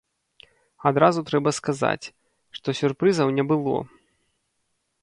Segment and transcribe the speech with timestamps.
[0.89, 2.05] Адразу трэба сказаць,
[2.59, 3.77] што сюрпрызаў не было.